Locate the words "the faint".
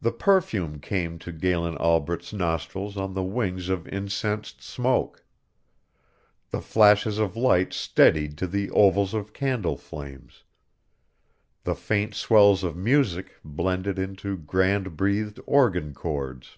11.64-12.14